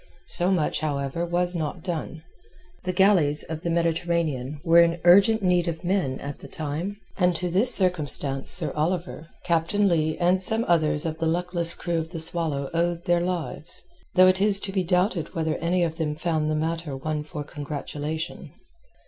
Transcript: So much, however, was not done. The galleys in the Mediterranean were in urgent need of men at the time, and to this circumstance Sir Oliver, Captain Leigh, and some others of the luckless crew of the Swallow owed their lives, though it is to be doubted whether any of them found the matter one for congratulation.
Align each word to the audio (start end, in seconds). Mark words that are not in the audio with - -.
So 0.29 0.49
much, 0.49 0.79
however, 0.79 1.27
was 1.27 1.55
not 1.55 1.83
done. 1.83 2.23
The 2.85 2.91
galleys 2.91 3.43
in 3.43 3.59
the 3.59 3.69
Mediterranean 3.69 4.59
were 4.63 4.81
in 4.81 4.99
urgent 5.03 5.43
need 5.43 5.67
of 5.67 5.83
men 5.83 6.17
at 6.21 6.39
the 6.39 6.47
time, 6.47 6.97
and 7.19 7.35
to 7.35 7.51
this 7.51 7.71
circumstance 7.75 8.49
Sir 8.49 8.71
Oliver, 8.73 9.27
Captain 9.45 9.87
Leigh, 9.87 10.17
and 10.17 10.41
some 10.41 10.65
others 10.67 11.05
of 11.05 11.19
the 11.19 11.27
luckless 11.27 11.75
crew 11.75 11.99
of 11.99 12.09
the 12.09 12.19
Swallow 12.19 12.71
owed 12.73 13.05
their 13.05 13.21
lives, 13.21 13.83
though 14.15 14.27
it 14.27 14.41
is 14.41 14.59
to 14.61 14.71
be 14.71 14.83
doubted 14.83 15.35
whether 15.35 15.55
any 15.57 15.83
of 15.83 15.97
them 15.97 16.15
found 16.15 16.49
the 16.49 16.55
matter 16.55 16.97
one 16.97 17.23
for 17.23 17.43
congratulation. 17.43 18.53